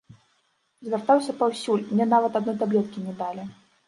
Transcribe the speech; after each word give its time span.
Звяртаўся 0.85 1.35
паўсюль, 1.41 1.83
мне 1.91 2.07
нават 2.13 2.39
адной 2.39 2.57
таблеткі 2.63 3.05
не 3.09 3.13
далі. 3.21 3.45